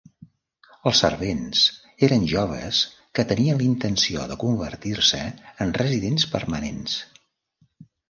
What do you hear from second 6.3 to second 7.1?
permanents.